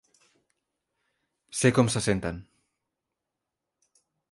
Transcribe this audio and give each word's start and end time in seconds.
Sé 1.59 1.71
com 1.79 1.93
se 1.97 2.03
senten. 2.07 2.41